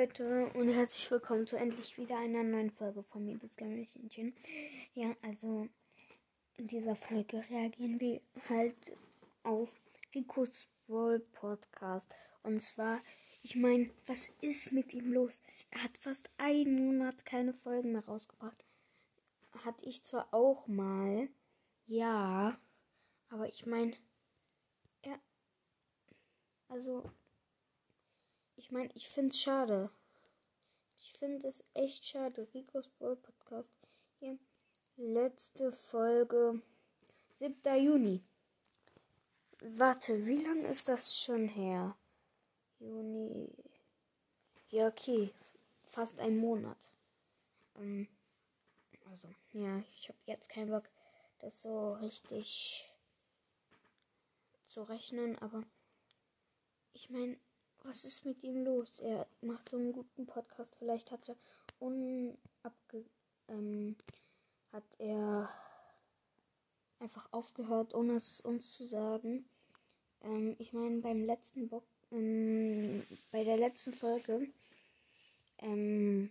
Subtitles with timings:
[0.00, 4.34] Leute und herzlich willkommen zu endlich wieder einer neuen Folge von mir, das Gammelchenchen.
[4.94, 5.68] Ja, also
[6.56, 8.96] in dieser Folge reagieren wir halt
[9.42, 9.68] auf
[10.14, 12.14] Ricos Brawl Podcast.
[12.42, 13.02] Und zwar,
[13.42, 15.38] ich meine, was ist mit ihm los?
[15.68, 18.64] Er hat fast einen Monat keine Folgen mehr rausgebracht.
[19.66, 21.28] Hatte ich zwar auch mal,
[21.86, 22.58] ja,
[23.28, 23.94] aber ich meine,
[25.02, 25.20] er,
[26.68, 27.04] also
[28.60, 29.90] ich meine, ich finde es schade.
[30.98, 32.46] Ich finde es echt schade.
[32.52, 33.72] Ricos Ball Podcast.
[34.18, 34.38] Hier.
[34.96, 36.60] Letzte Folge.
[37.36, 37.82] 7.
[37.82, 38.22] Juni.
[39.62, 41.96] Warte, wie lange ist das schon her?
[42.80, 43.48] Juni.
[44.68, 45.32] Ja, okay.
[45.84, 46.92] Fast ein Monat.
[47.76, 48.08] Ähm,
[49.10, 50.84] also, ja, ich habe jetzt keinen Bock,
[51.38, 52.92] das so richtig
[54.66, 55.64] zu rechnen, aber
[56.92, 57.38] ich meine,
[57.84, 59.00] was ist mit ihm los?
[59.00, 60.74] Er macht so einen guten Podcast.
[60.78, 61.36] Vielleicht hat er
[61.78, 63.04] unabge
[63.48, 63.96] ähm,
[64.72, 65.48] hat er
[67.00, 69.44] einfach aufgehört, ohne es uns zu sagen.
[70.22, 74.48] Ähm, ich meine, beim letzten Bock, ähm, bei der letzten Folge,
[75.58, 76.30] ähm,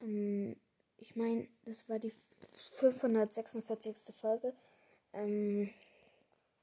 [0.00, 0.56] ähm,
[0.98, 2.12] ich meine, das war die
[2.72, 4.14] 546.
[4.14, 4.54] Folge.
[5.12, 5.70] Ähm,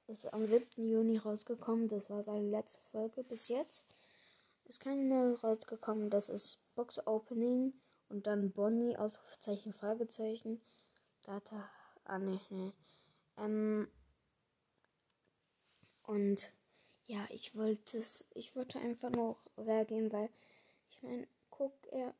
[0.07, 0.87] ist am 7.
[0.87, 1.87] Juni rausgekommen.
[1.87, 3.85] Das war seine letzte Folge bis jetzt.
[4.65, 6.09] Ist keine rausgekommen.
[6.09, 7.73] Das ist Box Opening
[8.09, 10.61] und dann Bonnie, Ausrufezeichen, Fragezeichen.
[11.23, 11.69] Data.
[12.03, 12.73] Ah, ne, ne.
[13.37, 13.87] Ähm.
[16.03, 16.51] Und
[17.05, 20.29] ja, ich wollte es, ich wollte einfach noch reagieren, weil
[20.89, 22.13] ich meine, guck, er,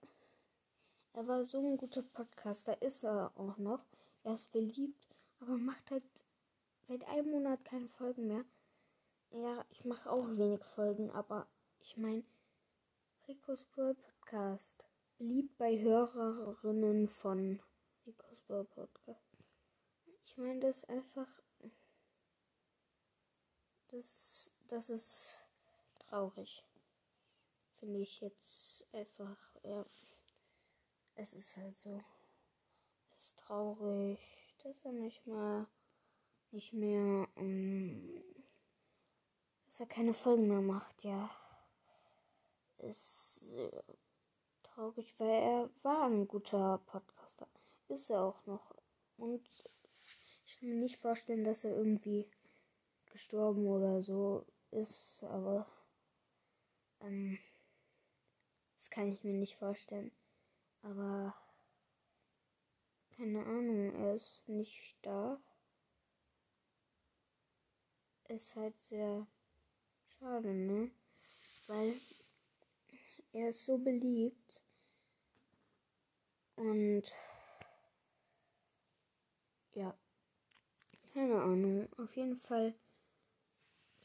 [1.13, 3.85] er war so ein guter Podcaster, ist er auch noch.
[4.23, 5.07] Er ist beliebt,
[5.39, 6.03] aber macht halt
[6.83, 8.45] seit einem Monat keine Folgen mehr.
[9.31, 11.47] Ja, ich mache auch wenig Folgen, aber
[11.79, 12.23] ich meine,
[13.27, 17.61] Ricos Brawl Podcast beliebt bei Hörerinnen von
[18.05, 19.21] Ricos Brawl Podcast.
[20.23, 21.27] Ich meine, das ist einfach.
[23.89, 25.45] Das, das ist
[25.99, 26.63] traurig.
[27.79, 29.85] Finde ich jetzt einfach, ja.
[31.15, 32.01] Es ist halt so.
[33.11, 34.19] Es ist traurig,
[34.63, 35.67] dass er nicht mal
[36.53, 38.23] nicht mehr, ähm,
[39.65, 41.29] dass er keine Folgen mehr macht, ja.
[42.79, 43.81] Ist äh,
[44.63, 47.47] traurig, weil er war ein guter Podcaster.
[47.87, 48.75] Ist er auch noch.
[49.17, 49.41] Und
[50.45, 52.29] ich kann mir nicht vorstellen, dass er irgendwie
[53.11, 55.67] gestorben oder so ist, aber
[57.01, 57.37] ähm,
[58.77, 60.11] das kann ich mir nicht vorstellen.
[60.81, 61.35] Aber
[63.15, 65.39] keine Ahnung, er ist nicht da
[68.31, 69.27] ist halt sehr
[70.19, 70.89] schade, ne?
[71.67, 71.95] Weil
[73.33, 74.63] er ist so beliebt.
[76.55, 77.03] Und
[79.73, 79.93] ja,
[81.13, 81.89] keine Ahnung.
[81.97, 82.73] Auf jeden Fall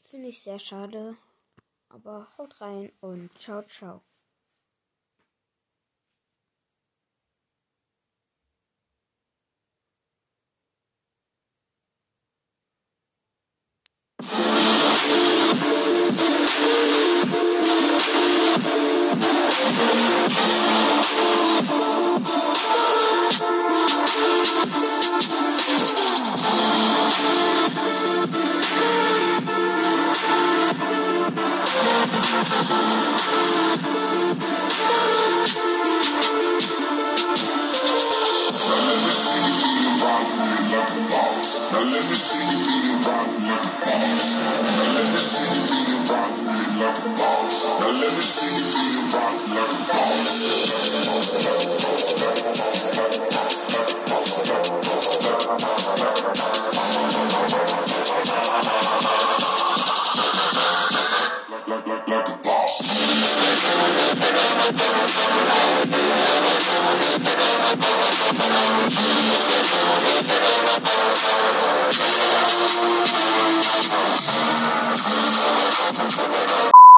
[0.01, 1.17] finde ich sehr schade.
[1.89, 4.06] Aber haut rein und ciao, ciao.